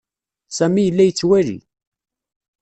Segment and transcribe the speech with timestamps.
[0.57, 1.57] Sami yella yettwali.